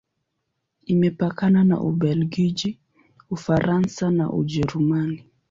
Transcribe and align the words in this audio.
Imepakana 0.85 1.63
na 1.63 1.79
Ubelgiji, 1.81 2.79
Ufaransa 3.29 4.11
na 4.11 4.29
Ujerumani. 4.31 5.25